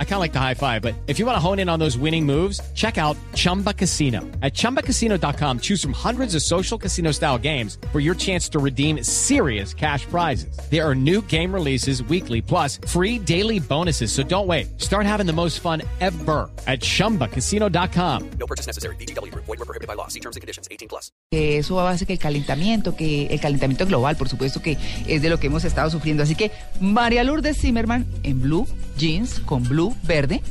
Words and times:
I 0.00 0.04
kind 0.04 0.14
of 0.14 0.20
like 0.20 0.32
the 0.32 0.40
high 0.40 0.54
five, 0.54 0.82
but 0.82 0.94
if 1.06 1.20
you 1.20 1.26
want 1.26 1.36
to 1.36 1.40
hone 1.40 1.60
in 1.60 1.68
on 1.68 1.78
those 1.78 1.96
winning 1.96 2.26
moves, 2.26 2.60
check 2.74 2.98
out 2.98 3.16
Chumba 3.34 3.72
Casino. 3.72 4.22
At 4.42 4.54
ChumbaCasino.com, 4.54 5.60
choose 5.60 5.80
from 5.80 5.92
hundreds 5.92 6.34
of 6.34 6.42
social 6.42 6.76
casino 6.76 7.12
style 7.12 7.38
games 7.38 7.78
for 7.92 8.00
your 8.00 8.16
chance 8.16 8.48
to 8.48 8.58
redeem 8.58 9.04
serious 9.04 9.72
cash 9.72 10.04
prizes. 10.06 10.58
There 10.68 10.84
are 10.84 10.96
new 10.96 11.22
game 11.22 11.54
releases 11.54 12.02
weekly, 12.02 12.42
plus 12.42 12.80
free 12.88 13.20
daily 13.20 13.60
bonuses. 13.60 14.10
So 14.10 14.24
don't 14.24 14.48
wait. 14.48 14.80
Start 14.80 15.06
having 15.06 15.26
the 15.26 15.32
most 15.32 15.60
fun 15.60 15.82
ever 16.00 16.50
at 16.66 16.80
ChumbaCasino.com. 16.80 18.30
No 18.40 18.46
purchase 18.46 18.66
necessary. 18.66 18.96
BGW. 18.96 19.32
Void 19.34 19.46
were 19.46 19.56
prohibited 19.58 19.86
by 19.86 19.94
law. 19.94 20.08
See 20.08 20.20
terms 20.20 20.34
and 20.34 20.40
conditions. 20.40 20.66
18 20.72 20.88
plus. 20.88 21.12
Que 21.30 21.58
eso 21.58 21.80
hace 21.86 22.06
que 22.06 22.14
el 22.14 22.18
calentamiento, 22.18 22.96
que 22.96 23.26
el 23.26 23.40
calentamiento 23.40 23.86
global, 23.86 24.16
por 24.16 24.28
supuesto 24.28 24.60
que 24.62 24.76
es 25.06 25.22
de 25.22 25.28
lo 25.28 25.38
que 25.38 25.48
hemos 25.48 25.64
estado 25.64 25.90
sufriendo. 25.90 26.22
Así 26.22 26.34
que 26.34 26.50
María 26.80 27.22
Lourdes 27.22 27.58
Zimmerman 27.58 28.06
en 28.22 28.40
blue 28.40 28.66
jeans 28.98 29.40
con 29.40 29.62
blue 29.62 29.94
verde. 30.02 30.42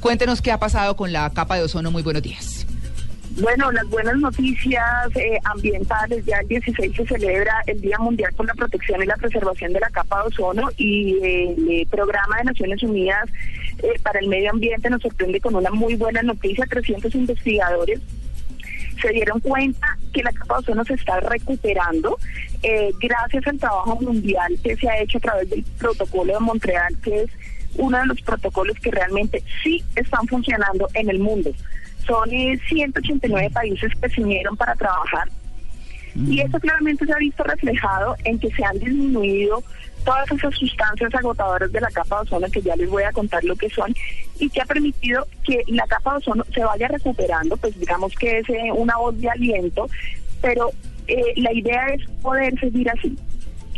Cuéntenos 0.00 0.40
qué 0.40 0.50
ha 0.50 0.58
pasado 0.58 0.96
con 0.96 1.12
la 1.12 1.28
capa 1.30 1.56
de 1.56 1.64
ozono. 1.64 1.90
Muy 1.90 2.02
buenos 2.02 2.22
días. 2.22 2.66
Bueno, 3.38 3.70
las 3.70 3.86
buenas 3.88 4.16
noticias 4.16 4.84
eh, 5.14 5.38
ambientales. 5.44 6.24
Ya 6.24 6.38
el 6.38 6.48
16 6.48 6.96
se 6.96 7.06
celebra 7.06 7.62
el 7.66 7.80
Día 7.80 7.98
Mundial 7.98 8.32
por 8.34 8.46
la 8.46 8.54
Protección 8.54 9.02
y 9.02 9.06
la 9.06 9.16
Preservación 9.16 9.72
de 9.72 9.80
la 9.80 9.90
Capa 9.90 10.22
de 10.22 10.28
Ozono 10.28 10.68
y 10.76 11.16
el 11.22 11.70
eh, 11.70 11.86
Programa 11.90 12.38
de 12.38 12.44
Naciones 12.44 12.82
Unidas 12.82 13.28
eh, 13.82 14.00
para 14.02 14.20
el 14.20 14.28
Medio 14.28 14.50
Ambiente 14.50 14.90
nos 14.90 15.02
sorprende 15.02 15.40
con 15.40 15.54
una 15.54 15.70
muy 15.70 15.94
buena 15.94 16.22
noticia. 16.22 16.66
300 16.66 17.14
investigadores 17.14 18.00
se 19.00 19.10
dieron 19.10 19.40
cuenta 19.40 19.98
que 20.12 20.22
la 20.22 20.32
capa 20.32 20.56
de 20.56 20.60
ozono 20.60 20.84
se 20.84 20.94
está 20.94 21.20
recuperando 21.20 22.18
eh, 22.62 22.90
gracias 23.00 23.46
al 23.46 23.58
trabajo 23.58 23.98
mundial 24.00 24.58
que 24.62 24.76
se 24.76 24.88
ha 24.88 25.00
hecho 25.00 25.18
a 25.18 25.22
través 25.22 25.50
del 25.50 25.64
protocolo 25.78 26.34
de 26.34 26.40
Montreal, 26.40 26.96
que 27.02 27.22
es 27.22 27.30
uno 27.76 27.98
de 27.98 28.06
los 28.06 28.20
protocolos 28.22 28.76
que 28.80 28.90
realmente 28.90 29.42
sí 29.62 29.82
están 29.96 30.26
funcionando 30.26 30.88
en 30.94 31.10
el 31.10 31.18
mundo. 31.18 31.50
Son 32.06 32.28
189 32.28 33.46
eh, 33.46 33.50
países 33.50 33.92
que 34.00 34.08
se 34.08 34.22
unieron 34.22 34.56
para 34.56 34.74
trabajar 34.74 35.28
y 36.14 36.40
eso 36.40 36.58
claramente 36.58 37.06
se 37.06 37.12
ha 37.12 37.18
visto 37.18 37.44
reflejado 37.44 38.16
en 38.24 38.38
que 38.38 38.50
se 38.50 38.64
han 38.64 38.78
disminuido 38.78 39.62
todas 40.04 40.30
esas 40.30 40.54
sustancias 40.54 41.14
agotadoras 41.14 41.70
de 41.70 41.80
la 41.80 41.90
capa 41.90 42.16
de 42.16 42.22
ozono, 42.22 42.46
que 42.50 42.62
ya 42.62 42.74
les 42.74 42.88
voy 42.88 43.02
a 43.02 43.12
contar 43.12 43.44
lo 43.44 43.54
que 43.54 43.68
son, 43.70 43.94
y 44.38 44.48
que 44.48 44.60
ha 44.60 44.64
permitido 44.64 45.26
que 45.44 45.62
la 45.68 45.86
capa 45.86 46.12
de 46.12 46.18
ozono 46.18 46.44
se 46.52 46.64
vaya 46.64 46.88
recuperando, 46.88 47.56
pues 47.56 47.78
digamos 47.78 48.14
que 48.14 48.38
es 48.38 48.48
eh, 48.48 48.72
una 48.74 48.96
voz 48.96 49.18
de 49.20 49.28
aliento, 49.28 49.88
pero 50.40 50.70
eh, 51.06 51.34
la 51.36 51.52
idea 51.52 51.86
es 51.88 52.04
poder 52.22 52.58
seguir 52.58 52.90
así. 52.90 53.16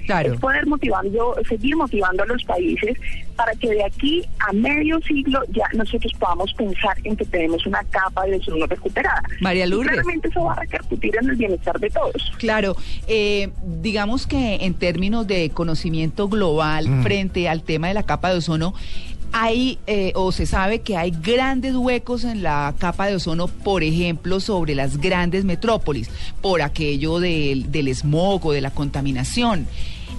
Es 0.09 0.41
poder 0.41 0.67
motivando, 0.67 1.35
seguir 1.49 1.77
motivando 1.77 2.23
a 2.23 2.27
los 2.27 2.43
países 2.45 2.97
para 3.37 3.53
que 3.55 3.71
de 3.71 3.85
aquí 3.85 4.23
a 4.41 4.53
medio 4.53 5.01
siglo 5.01 5.41
ya 5.51 5.65
nosotros 5.75 6.13
podamos 6.19 6.53
pensar 6.55 6.97
en 7.05 7.17
que 7.17 7.25
tenemos 7.25 7.67
una 7.67 7.83
capa 7.85 8.25
de 8.27 8.37
ozono 8.37 8.67
recuperada. 8.67 9.23
María 9.41 9.67
Lourdes. 9.67 9.93
claramente 9.93 10.29
eso 10.29 10.45
va 10.45 10.53
a 10.55 10.61
repercutir 10.61 11.17
en 11.21 11.31
el 11.31 11.37
bienestar 11.37 11.79
de 11.79 11.91
todos. 11.91 12.33
Claro, 12.39 12.77
eh, 13.07 13.51
digamos 13.63 14.27
que 14.27 14.57
en 14.63 14.75
términos 14.75 15.27
de 15.27 15.51
conocimiento 15.51 16.29
global 16.29 16.89
mm. 16.89 17.03
frente 17.03 17.49
al 17.49 17.63
tema 17.63 17.89
de 17.89 17.95
la 17.95 18.03
capa 18.03 18.31
de 18.31 18.39
ozono, 18.39 18.75
hay 19.33 19.79
eh, 19.87 20.13
o 20.15 20.31
se 20.33 20.47
sabe 20.47 20.81
que 20.81 20.97
hay 20.97 21.11
grandes 21.11 21.75
huecos 21.75 22.25
en 22.25 22.43
la 22.43 22.75
capa 22.79 23.07
de 23.07 23.17
ozono, 23.17 23.49
por 23.49 23.83
ejemplo, 23.83 24.41
sobre 24.41 24.75
las 24.75 24.99
grandes 24.99 25.45
metrópolis, 25.45 26.11
por 26.41 26.63
aquello 26.63 27.19
del, 27.19 27.73
del 27.73 27.89
smog 27.95 28.47
o 28.47 28.53
de 28.53 28.61
la 28.61 28.71
contaminación. 28.71 29.67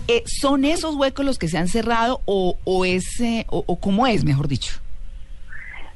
Eh, 0.08 0.24
¿Son 0.26 0.66
esos 0.66 0.96
huecos 0.96 1.26
los 1.26 1.40
que 1.40 1.48
se 1.48 1.58
han 1.58 1.68
cerrado 1.68 2.22
o, 2.26 2.58
o, 2.64 2.86
ese, 2.86 3.46
o, 3.50 3.64
o 3.66 3.80
cómo 3.80 4.06
es, 4.08 4.26
mejor 4.26 4.48
dicho? 4.48 4.76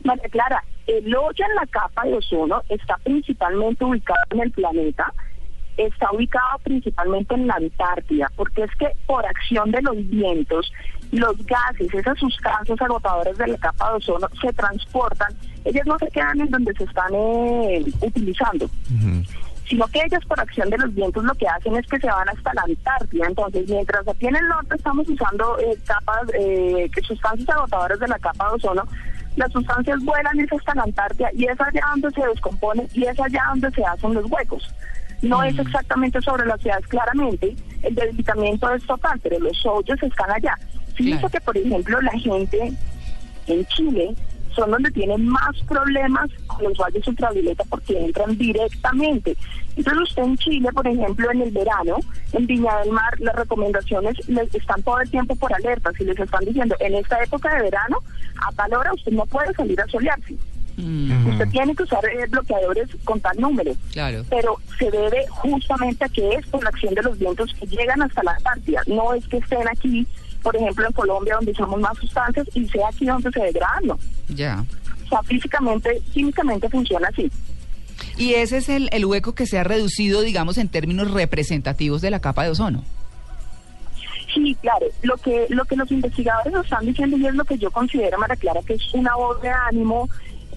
María 0.04 0.30
Clara, 0.30 0.64
el 0.86 1.14
hoyo 1.14 1.46
en 1.46 1.56
la 1.56 1.66
capa 1.68 2.06
de 2.06 2.14
ozono 2.14 2.62
está 2.70 2.98
principalmente 3.04 3.84
ubicado 3.84 4.20
en 4.30 4.40
el 4.42 4.52
planeta 4.52 5.14
está 5.78 6.12
ubicado 6.12 6.60
principalmente 6.64 7.36
en 7.36 7.48
la 7.48 7.56
Antártida, 7.56 8.32
porque 8.36 8.64
es 8.64 8.72
que 8.76 8.90
por 9.06 9.26
acción 9.26 9.72
de 9.72 9.82
los 9.82 9.96
vientos, 10.10 10.72
los 11.12 11.38
gases, 11.46 11.94
esas 11.94 12.18
sustancias 12.20 12.82
agotadoras 12.82 13.38
de 13.38 13.48
la 13.48 13.58
capa 13.58 13.92
de 13.92 13.98
ozono 13.98 14.28
se 14.42 14.52
transportan, 14.54 15.34
ellas 15.66 15.86
no 15.86 15.98
se 16.00 16.08
quedan 16.08 16.42
en 16.42 16.50
donde 16.50 16.74
se 16.74 16.84
están 16.84 17.14
eh, 17.14 17.86
utilizando. 18.02 18.70
sino 19.70 19.86
que 19.88 20.00
ellas 20.00 20.24
por 20.26 20.40
acción 20.40 20.70
de 20.70 20.78
los 20.78 20.94
vientos 20.96 21.24
lo 21.26 21.36
que 21.36 21.46
hacen 21.46 21.76
es 21.76 21.86
que 21.88 22.00
se 22.00 22.08
van 22.08 22.30
hasta 22.30 22.54
la 22.54 22.62
Antártida. 22.62 23.28
Entonces, 23.28 23.68
mientras 23.68 24.08
aquí 24.08 24.28
en 24.28 24.38
el 24.38 24.48
norte 24.48 24.76
estamos 24.76 25.10
usando 25.10 25.60
eh, 25.60 25.78
capas, 25.86 26.24
eh, 26.34 26.90
sustancias 27.06 27.50
agotadoras 27.50 28.00
de 28.00 28.08
la 28.08 28.20
capa 28.20 28.50
de 28.50 28.56
ozono, 28.56 28.84
las 29.36 29.52
sustancias 29.52 30.04
vuelan 30.04 30.40
es 30.40 30.52
hasta 30.52 30.74
la 30.76 30.84
Antártida 30.84 31.30
y 31.34 31.46
es 31.46 31.60
allá 31.62 31.86
donde 31.92 32.12
se 32.12 32.28
descompone 32.28 32.88
y 32.94 33.04
es 33.04 33.20
allá 33.20 33.44
donde 33.50 33.72
se 33.72 33.84
hacen 33.84 34.14
los 34.14 34.26
huecos. 34.32 34.74
No 35.22 35.44
es 35.44 35.58
exactamente 35.58 36.22
sobre 36.22 36.46
las 36.46 36.62
ciudades, 36.62 36.88
claramente, 36.88 37.56
el 37.82 37.96
debilitamiento 37.96 38.72
es 38.74 38.86
total, 38.86 39.20
pero 39.22 39.40
los 39.40 39.66
hoyos 39.66 40.02
están 40.02 40.32
allá. 40.32 40.58
Fíjense 40.96 41.28
que, 41.30 41.42
por 41.42 41.58
ejemplo, 41.58 42.02
la 42.02 42.12
gente 42.12 42.74
en 43.48 43.66
Chile 43.68 44.16
son 44.58 44.72
donde 44.72 44.90
tienen 44.92 45.28
más 45.28 45.56
problemas 45.68 46.30
con 46.48 46.64
los 46.64 46.78
rayos 46.78 47.08
ultravioleta 47.08 47.64
porque 47.70 48.06
entran 48.06 48.36
directamente. 48.38 49.38
Entonces 49.76 50.10
usted 50.10 50.24
en 50.24 50.38
Chile, 50.38 50.70
por 50.74 50.88
ejemplo, 50.88 51.32
en 51.32 51.44
el 51.44 51.52
verano, 51.52 51.98
en 52.34 52.48
Viña 52.48 52.80
del 52.80 52.92
Mar, 52.92 53.14
las 53.20 53.36
recomendaciones 53.36 54.18
les 54.28 54.54
están 54.56 54.82
todo 54.82 55.00
el 55.00 55.12
tiempo 55.12 55.36
por 55.36 55.54
alerta. 55.54 55.92
Si 55.96 56.04
les 56.04 56.20
están 56.20 56.44
diciendo, 56.44 56.76
en 56.80 56.96
esta 56.96 57.22
época 57.24 57.56
de 57.56 57.64
verano, 57.64 58.00
a 58.44 58.52
tal 58.54 58.74
hora 58.74 58.94
usted 58.94 59.12
no 59.12 59.26
puede 59.28 59.54
salir 59.54 59.80
a 59.80 59.86
solearse. 59.86 60.36
Mm. 60.78 61.30
Usted 61.30 61.50
tiene 61.50 61.76
que 61.76 61.84
usar 61.84 62.06
eh, 62.06 62.28
bloqueadores 62.30 62.88
con 63.04 63.20
tal 63.20 63.36
número. 63.40 63.74
Claro. 63.92 64.24
Pero 64.30 64.58
se 64.78 64.92
debe 64.92 65.26
justamente 65.30 66.06
a 66.06 66.10
que 66.10 66.30
es 66.36 66.46
por 66.48 66.64
la 66.64 66.70
acción 66.70 66.94
de 66.94 67.02
los 67.02 67.18
vientos 67.18 67.54
que 67.60 67.66
llegan 67.66 68.02
hasta 68.02 68.22
la 68.24 68.32
Antártida. 68.32 68.84
No 68.86 69.14
es 69.14 69.28
que 69.28 69.38
estén 69.38 69.68
aquí, 69.68 70.06
por 70.44 70.56
ejemplo, 70.56 70.86
en 70.86 70.94
Colombia, 70.94 71.36
donde 71.36 71.52
usamos 71.52 71.80
más 71.82 71.98
sustancias, 71.98 72.48
y 72.54 72.68
sea 72.70 72.88
aquí 72.90 73.06
donde 73.06 73.32
se 73.32 73.40
degradan. 73.40 73.98
Ya. 74.30 74.64
O 75.06 75.10
sea, 75.10 75.24
físicamente, 75.24 76.00
químicamente 76.14 76.70
funciona 76.70 77.08
así. 77.08 77.32
Y 78.18 78.36
ese 78.36 78.58
es 78.58 78.70
el, 78.70 78.90
el 78.92 79.06
hueco 79.06 79.34
que 79.34 79.48
se 79.48 79.58
ha 79.58 79.64
reducido, 79.64 80.22
digamos, 80.22 80.60
en 80.60 80.70
términos 80.70 81.10
representativos 81.12 82.02
de 82.02 82.12
la 82.12 82.20
capa 82.20 82.44
de 82.44 82.52
ozono. 82.52 82.84
Sí, 84.32 84.56
claro. 84.62 84.86
Lo 85.02 85.18
que 85.18 85.48
lo 85.50 85.66
que 85.66 85.76
los 85.76 85.90
investigadores 85.92 86.54
nos 86.54 86.66
están 86.66 86.86
diciendo 86.86 87.18
y 87.18 87.26
es 87.26 87.34
lo 87.34 87.46
que 87.46 87.58
yo 87.58 87.72
considero, 87.72 88.20
Mara 88.20 88.36
Clara, 88.36 88.62
que 88.62 88.74
es 88.76 88.94
una 88.94 89.16
voz 89.16 89.42
de 89.42 89.50
ánimo 89.50 90.08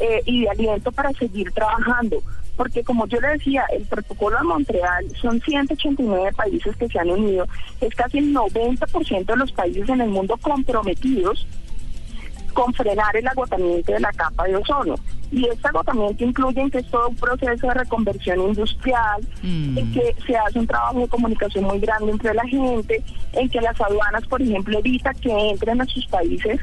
eh, 0.01 0.23
y 0.25 0.43
de 0.43 0.51
aliento 0.51 0.91
para 0.93 1.13
seguir 1.13 1.53
trabajando. 1.53 2.23
Porque 2.57 2.83
como 2.83 3.07
yo 3.07 3.21
le 3.21 3.29
decía, 3.29 3.65
el 3.71 3.85
protocolo 3.85 4.37
de 4.39 4.45
Montreal 4.45 5.05
son 5.21 5.41
189 5.41 6.33
países 6.37 6.77
que 6.77 6.89
se 6.89 6.99
han 6.99 7.11
unido, 7.11 7.47
es 7.81 7.95
casi 7.95 8.19
el 8.19 8.35
90% 8.35 9.25
de 9.25 9.37
los 9.37 9.53
países 9.53 9.89
en 9.89 10.01
el 10.01 10.11
mundo 10.11 10.37
comprometidos 10.37 11.47
con 12.53 12.75
frenar 12.75 13.17
el 13.17 13.27
agotamiento 13.27 13.93
de 13.93 14.01
la 14.01 14.13
capa 14.13 14.45
de 14.45 14.57
ozono. 14.57 14.97
Y 15.33 15.47
este 15.47 15.69
agotamiento 15.69 16.25
incluye 16.25 16.61
en 16.61 16.71
que 16.71 16.79
es 16.79 16.91
todo 16.91 17.09
un 17.09 17.17
proceso 17.17 17.69
de 17.69 17.75
reconversión 17.75 18.41
industrial, 18.41 19.21
mm. 19.43 19.79
en 19.79 19.93
que 19.93 20.15
se 20.27 20.37
hace 20.37 20.59
un 20.59 20.67
trabajo 20.67 20.99
de 21.01 21.09
comunicación 21.09 21.65
muy 21.65 21.79
grande 21.79 22.11
entre 22.11 22.35
la 22.35 22.45
gente, 22.47 23.03
en 23.33 23.49
que 23.49 23.61
las 23.61 23.81
aduanas, 23.81 24.27
por 24.27 24.43
ejemplo, 24.43 24.79
evita 24.79 25.15
que 25.15 25.31
entren 25.51 25.81
a 25.81 25.87
sus 25.87 26.07
países 26.09 26.59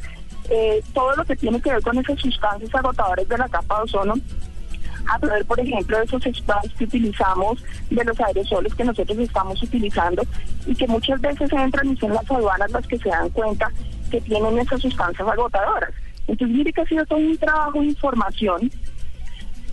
eh, 0.50 0.82
todo 0.94 1.16
lo 1.16 1.26
que 1.26 1.36
tiene 1.36 1.62
que 1.62 1.72
ver 1.72 1.82
con 1.82 1.98
esas 1.98 2.20
sustancias 2.20 2.74
agotadoras 2.74 3.28
de 3.28 3.38
la 3.38 3.50
capa 3.50 3.78
de 3.78 3.84
ozono, 3.84 4.14
a 5.10 5.20
través, 5.20 5.46
por 5.46 5.60
ejemplo, 5.60 5.98
de 5.98 6.06
esos 6.06 6.24
sprays 6.24 6.74
que 6.78 6.84
utilizamos, 6.84 7.64
de 7.90 8.04
los 8.04 8.20
aerosoles 8.20 8.76
que 8.76 8.84
nosotros 8.84 9.18
estamos 9.20 9.62
utilizando 9.64 10.24
y 10.66 10.76
que 10.76 10.88
muchas 10.88 11.20
veces 11.22 11.52
entran 11.52 11.90
y 11.90 11.98
son 11.98 12.14
las 12.14 12.30
aduanas 12.30 12.72
las 12.72 12.86
que 12.88 12.98
se 12.98 13.10
dan 13.10 13.30
cuenta 13.30 13.72
que 14.12 14.22
tienen 14.22 14.58
esas 14.60 14.82
sustancias 14.82 15.28
agotadoras. 15.28 15.92
Entonces, 16.28 16.58
mire 16.58 16.74
que 16.74 16.82
ha 16.82 16.86
sido 16.86 17.06
todo 17.06 17.20
un 17.20 17.38
trabajo 17.38 17.80
de 17.80 17.88
información, 17.88 18.72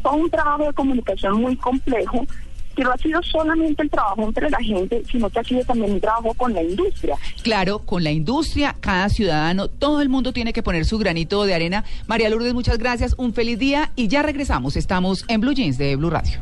todo 0.02 0.14
un 0.14 0.31
trabajo 0.31 0.64
de 0.64 0.72
comunicación 0.72 1.40
muy 1.40 1.56
complejo 1.56 2.25
que 2.74 2.82
no 2.82 2.92
ha 2.92 2.98
sido 2.98 3.22
solamente 3.22 3.82
el 3.82 3.90
trabajo 3.90 4.22
entre 4.22 4.50
la 4.50 4.58
gente, 4.58 5.02
sino 5.10 5.30
que 5.30 5.38
ha 5.38 5.44
sido 5.44 5.64
también 5.64 5.92
un 5.92 6.00
trabajo 6.00 6.34
con 6.34 6.52
la 6.52 6.62
industria. 6.62 7.16
Claro, 7.42 7.80
con 7.80 8.04
la 8.04 8.10
industria, 8.10 8.76
cada 8.80 9.08
ciudadano, 9.08 9.68
todo 9.68 10.02
el 10.02 10.08
mundo 10.08 10.32
tiene 10.32 10.52
que 10.52 10.62
poner 10.62 10.84
su 10.84 10.98
granito 10.98 11.44
de 11.44 11.54
arena. 11.54 11.84
María 12.06 12.28
Lourdes, 12.28 12.54
muchas 12.54 12.78
gracias, 12.78 13.14
un 13.18 13.32
feliz 13.34 13.58
día 13.58 13.92
y 13.96 14.08
ya 14.08 14.22
regresamos. 14.22 14.76
Estamos 14.76 15.24
en 15.28 15.40
Blue 15.40 15.54
Jeans 15.54 15.78
de 15.78 15.96
Blue 15.96 16.10
Radio. 16.10 16.40